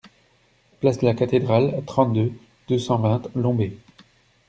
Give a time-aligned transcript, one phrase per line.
[0.79, 2.31] Place de la Cathédrale, trente-deux,
[2.67, 3.77] deux cent vingt Lombez